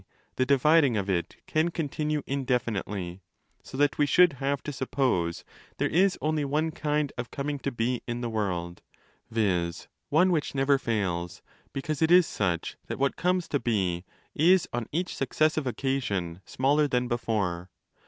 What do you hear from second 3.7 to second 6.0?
that we should have to sup pose there